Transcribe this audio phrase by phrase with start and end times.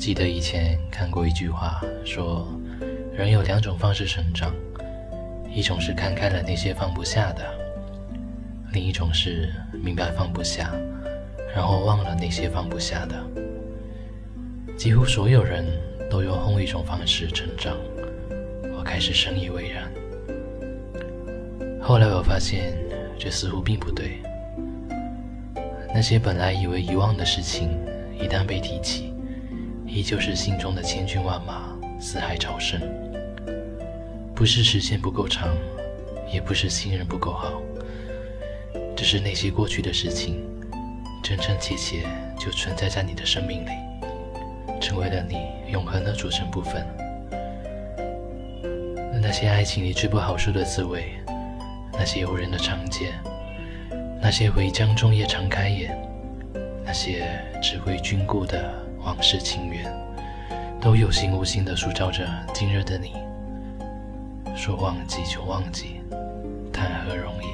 [0.00, 2.48] 记得以前看过一句话，说
[3.12, 4.50] 人有两种方式成长，
[5.54, 7.44] 一种是看开了那些放不下的，
[8.72, 10.72] 另一种是明白放不下，
[11.54, 13.22] 然后忘了那些放不下的。
[14.74, 15.66] 几乎所有人
[16.08, 17.76] 都用后一种方式成长，
[18.74, 19.92] 我开始深以为然。
[21.78, 22.72] 后来我发现，
[23.18, 24.22] 这似乎并不对。
[25.94, 27.78] 那些本来以为遗忘的事情，
[28.18, 29.12] 一旦被提起，
[29.90, 32.80] 依旧是心中的千军万马，四海潮生。
[34.32, 35.48] 不是时间不够长，
[36.32, 37.60] 也不是信任不够好，
[38.96, 40.46] 只是那些过去的事情，
[41.24, 42.04] 真真切切
[42.38, 43.70] 就存在在你的生命里，
[44.80, 45.36] 成为了你
[45.72, 46.86] 永恒的组成部分。
[49.20, 51.14] 那些爱情里最不好受的滋味，
[51.94, 53.12] 那些诱人的长街。
[54.22, 55.98] 那些回江中夜常开眼，
[56.84, 57.26] 那些
[57.60, 59.92] 只为君故的往事情缘，
[60.80, 63.12] 都有形无形地塑造着今日的你。
[64.56, 66.00] 说忘记就忘记，
[66.72, 67.46] 谈何容易？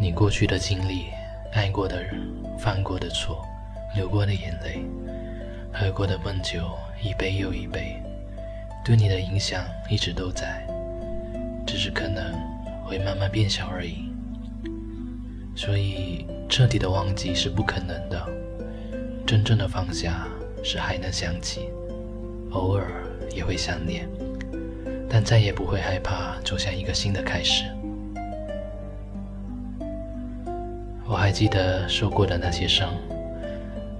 [0.00, 1.06] 你过去的经历、
[1.52, 2.20] 爱过的人、
[2.58, 3.44] 犯过的错、
[3.94, 4.84] 流过的眼泪、
[5.72, 6.70] 喝过的闷酒，
[7.02, 8.02] 一杯又一杯，
[8.84, 10.66] 对你的影响一直都在，
[11.66, 12.32] 只是可能。
[12.88, 14.07] 会慢慢变小而已，
[15.58, 18.24] 所以彻底的忘记是不可能的。
[19.26, 20.28] 真正的放下
[20.62, 21.68] 是还能想起，
[22.52, 22.86] 偶尔
[23.34, 24.08] 也会想念，
[25.10, 27.64] 但再也不会害怕走向一个新的开始。
[31.04, 32.94] 我还记得受过的那些伤，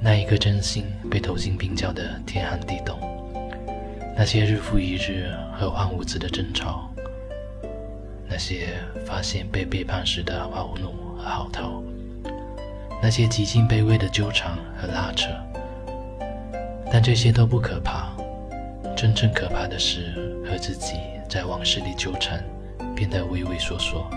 [0.00, 2.98] 那一颗真心被投进冰窖的天寒地冻，
[4.16, 6.90] 那些日复一日何患无辞的争吵。
[8.26, 8.70] 那些
[9.06, 11.82] 发现被背叛时的懊怒嚎啕，
[13.02, 15.30] 那些极尽卑微的纠缠和拉扯，
[16.90, 18.10] 但这些都不可怕。
[18.96, 20.14] 真正可怕的是
[20.48, 20.94] 和自己
[21.28, 22.42] 在往事里纠缠，
[22.94, 24.08] 变得畏畏缩缩，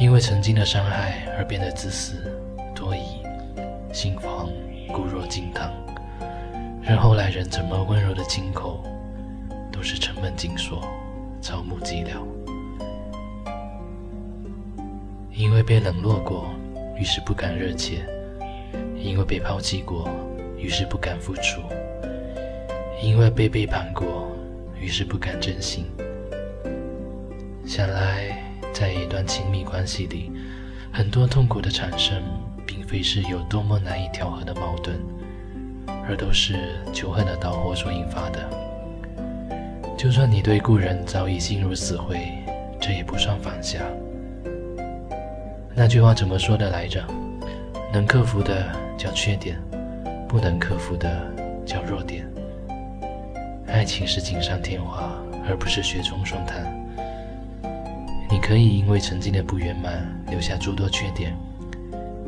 [0.00, 2.34] 因为曾经的伤害而变得自私、
[2.74, 3.00] 多疑、
[3.92, 4.48] 心慌、
[4.92, 5.70] 固若金汤，
[6.80, 8.82] 任后来人怎么温柔的亲口，
[9.70, 10.82] 都是沉闷紧锁、
[11.40, 12.41] 草木寂寥。
[15.34, 16.50] 因为被冷落过，
[16.96, 18.02] 于是不敢热切；
[18.96, 20.08] 因为被抛弃过，
[20.58, 21.60] 于是不敢付出；
[23.02, 24.30] 因为被背叛过，
[24.78, 25.86] 于是不敢真心。
[27.64, 30.30] 想来，在一段亲密关系里，
[30.92, 32.22] 很多痛苦的产生，
[32.66, 34.96] 并非是有多么难以调和的矛盾，
[36.06, 36.54] 而都是
[36.92, 38.48] 仇恨的导火所引发的。
[39.96, 42.18] 就算你对故人早已心如死灰，
[42.80, 43.80] 这也不算放下。
[45.74, 47.02] 那句话怎么说的来着？
[47.92, 49.58] 能克服的叫缺点，
[50.28, 51.26] 不能克服的
[51.64, 52.26] 叫弱点。
[53.66, 55.12] 爱情是锦上添花，
[55.48, 56.62] 而不是雪中送炭。
[58.30, 61.36] 你可以因为曾经的不圆满留下诸多缺点，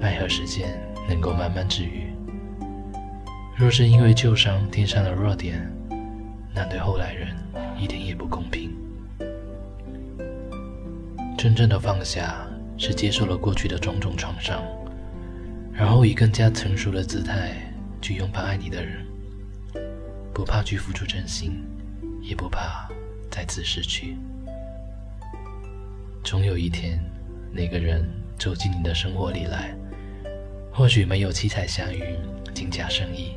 [0.00, 0.68] 爱和时间
[1.08, 2.12] 能够慢慢治愈。
[3.56, 5.70] 若是因为旧伤添上了弱点，
[6.54, 7.28] 那对后来人
[7.78, 8.74] 一点也不公平。
[11.36, 12.46] 真正的放下。
[12.76, 14.62] 是接受了过去的种种创伤，
[15.72, 17.56] 然后以更加成熟的姿态
[18.00, 19.04] 去拥抱爱你的人，
[20.32, 21.62] 不怕去付出真心，
[22.20, 22.88] 也不怕
[23.30, 24.16] 再次失去。
[26.22, 26.98] 总有一天，
[27.52, 28.04] 那个人
[28.38, 29.74] 走进你的生活里来，
[30.72, 32.16] 或许没有七彩祥云、
[32.54, 33.36] 金甲生意，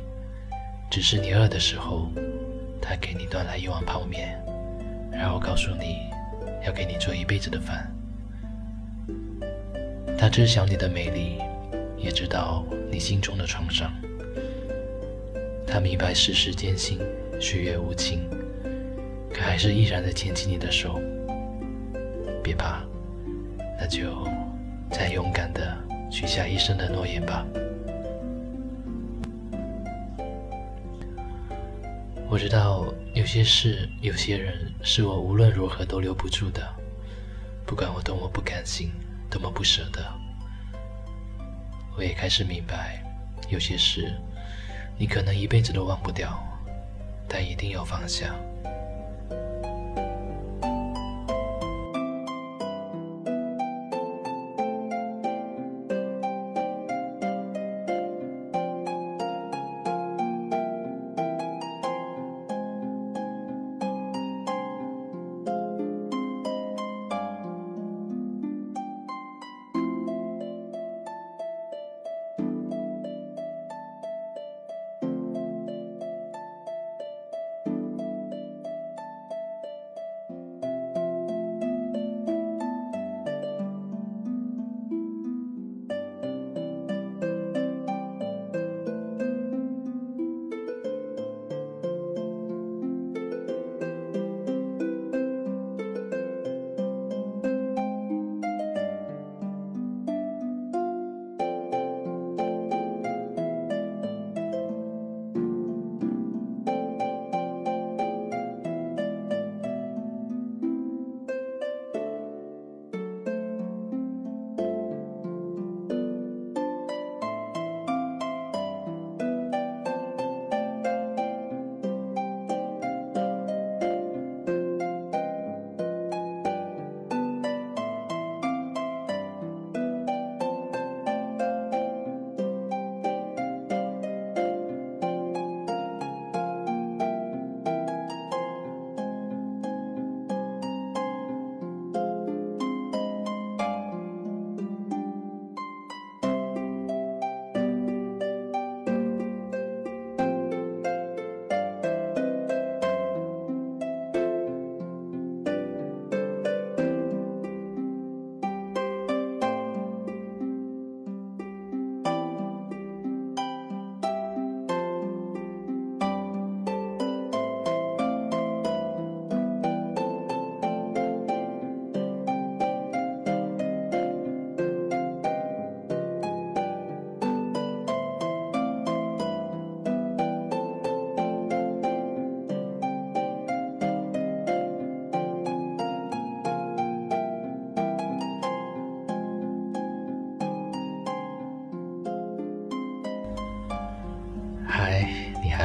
[0.90, 2.10] 只是你饿的时候，
[2.80, 4.38] 他给你端来一碗泡面，
[5.12, 6.10] 然后告诉你
[6.66, 7.88] 要给你做一辈子的饭。
[10.20, 11.38] 他知晓你的美丽，
[11.96, 13.88] 也知道你心中的创伤。
[15.64, 16.98] 他明白世事艰辛，
[17.40, 18.28] 岁月无情，
[19.32, 21.00] 可还是毅然地牵起你的手。
[22.42, 22.82] 别怕，
[23.78, 24.26] 那就
[24.90, 25.78] 再勇敢的
[26.10, 27.46] 许下一生的诺言吧。
[32.28, 34.52] 我知道有些事，有些人，
[34.82, 36.60] 是我无论如何都留不住的，
[37.64, 38.90] 不管我多么不甘心。
[39.30, 40.02] 多么不舍得！
[41.96, 43.02] 我也开始明白，
[43.48, 44.14] 有些事
[44.96, 46.42] 你可能一辈子都忘不掉，
[47.28, 48.34] 但一定要放下。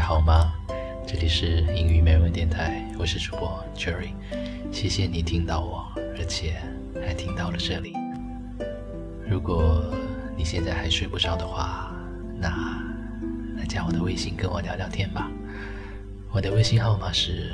[0.04, 0.52] 好吗？
[1.08, 4.10] 这里是英语美文电台，我是主播 Jerry，
[4.70, 5.90] 谢谢你听到我，
[6.20, 6.62] 而且
[7.02, 7.94] 还听到了这里。
[9.26, 9.82] 如果
[10.36, 11.96] 你现在还睡不着的话，
[12.38, 12.50] 那
[13.56, 15.32] 来加我的微信跟我聊聊天吧。
[16.34, 17.54] 我的微信号码是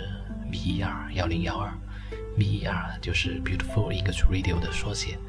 [0.52, 1.72] B 一二幺零幺二
[2.36, 5.20] ，B 一二就是 Beautiful English Radio 的缩写，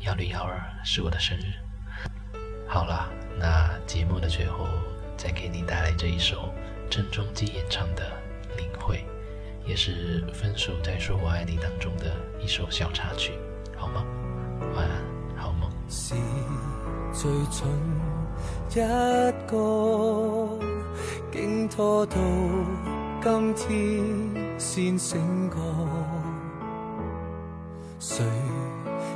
[0.00, 1.52] 幺零幺二是我的生日。
[2.66, 3.06] 好了，
[3.38, 4.66] 那节目的最后
[5.18, 6.49] 再给你带来这一首
[6.90, 8.02] 郑中基演唱的
[8.56, 8.96] 《领会》，
[9.68, 13.32] 也是《分手再说我爱你》当中的一首小插曲，
[13.76, 14.04] 好吗？
[14.74, 15.00] 晚安，
[15.36, 15.70] 好梦。
[15.88, 16.14] 是
[17.12, 17.68] 最蠢
[18.70, 18.74] 一
[19.48, 20.58] 个，
[21.32, 22.16] 竟拖到
[23.22, 25.56] 今天先醒觉。
[28.00, 28.24] 谁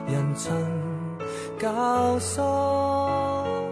[0.06, 0.52] 人曾
[1.58, 3.63] 教唆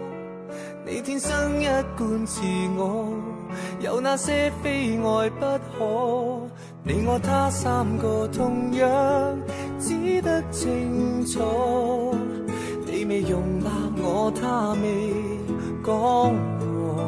[0.85, 1.65] 你天生一
[1.97, 2.41] 贯自
[2.77, 3.13] 我？
[3.79, 5.45] 有那些非爱不
[5.77, 6.47] 可，
[6.83, 8.89] 你我他三个同样
[9.79, 12.13] 只得清楚。
[12.85, 13.69] 你未容纳
[14.01, 15.13] 我，他未
[15.83, 15.93] 讲
[16.59, 16.99] 和，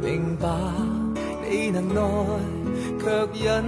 [0.00, 0.48] 明白
[1.48, 2.00] 你能耐，
[2.98, 3.10] 却
[3.44, 3.64] 忍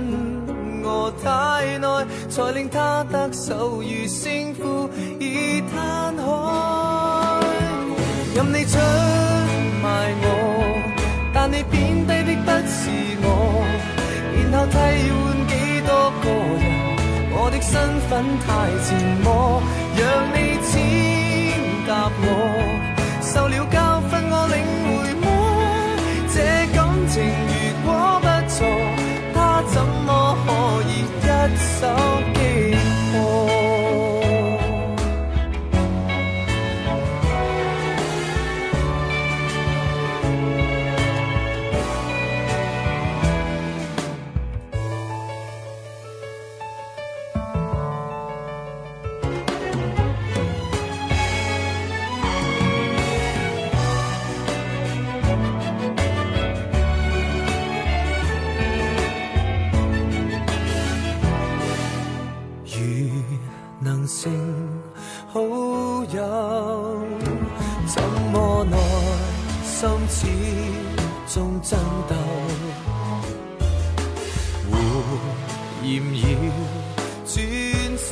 [0.83, 4.89] 我太耐，才令他得手如胜负
[5.21, 7.32] 已摊开。
[8.35, 8.79] 任你出
[9.83, 9.89] 卖
[10.23, 10.27] 我，
[11.35, 12.81] 但你贬低的不是
[13.23, 13.27] 我，
[14.51, 15.17] 然后替换
[15.49, 15.53] 几
[15.87, 15.91] 多
[16.23, 16.25] 个
[16.63, 16.65] 人。
[17.35, 17.73] 我的身
[18.09, 18.11] 份
[18.41, 18.47] 太
[18.87, 18.89] 贱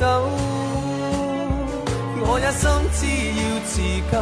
[0.01, 0.07] 手，
[2.25, 2.65] 我也心
[2.97, 3.05] 知
[3.37, 3.77] 要自
[4.11, 4.17] 救，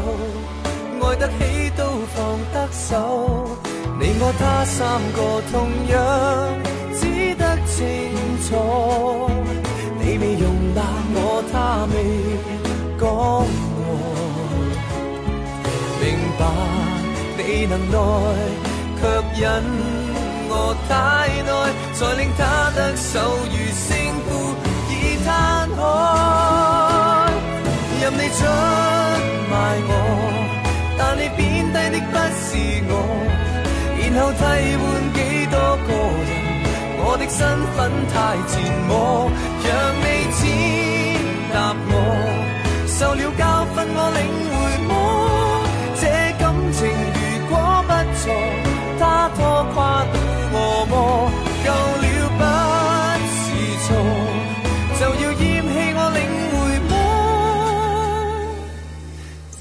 [1.00, 1.39] 爱得起
[1.77, 1.81] 都
[2.13, 2.17] 放
[2.51, 3.55] 得手。
[3.98, 5.17] 你我他三个
[5.50, 5.55] 同
[5.88, 5.98] 样
[7.00, 7.01] 只
[7.36, 7.79] 得清
[8.43, 8.50] 楚，
[10.01, 10.43] 你未容
[10.75, 10.83] 纳
[11.15, 11.17] 我，
[11.50, 11.95] 他未
[13.00, 13.95] 讲和，
[16.03, 16.05] 明
[16.38, 16.43] 白
[17.38, 17.95] 你能耐，
[19.00, 19.01] 却
[19.41, 19.63] 忍
[20.50, 20.91] 我太
[21.48, 21.50] 耐，
[21.93, 22.43] 才令他
[22.75, 23.07] 得手
[23.48, 23.88] 如勝
[24.27, 24.29] 負
[28.01, 28.39] 任你出
[29.51, 29.53] 卖
[29.89, 29.91] 我，
[30.98, 31.39] 但你贬
[31.74, 32.48] 低的不是
[32.89, 32.91] 我。
[34.01, 34.41] 然后替
[34.81, 34.83] 换
[35.13, 35.17] 几
[35.51, 35.55] 多
[35.86, 35.89] 个
[36.27, 36.31] 人，
[37.01, 37.38] 我的身
[37.75, 37.77] 份
[38.12, 38.15] 太
[38.48, 38.51] 自
[38.89, 38.93] 我，
[39.65, 39.67] 让
[40.01, 40.05] 你
[40.38, 40.41] 践
[41.53, 41.55] 踏
[41.89, 41.93] 我，
[42.88, 43.41] 受了教
[43.75, 44.19] 训我领
[44.50, 44.58] 会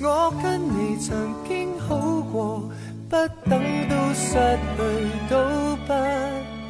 [0.09, 1.97] 我跟你曾经好
[2.33, 2.69] 过。
[3.09, 3.17] 不
[3.49, 4.35] 等到失
[4.77, 4.83] 去
[5.31, 5.95] 都不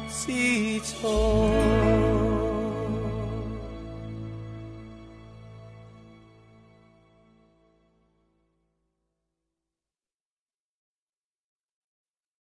[0.07, 2.28] 知错。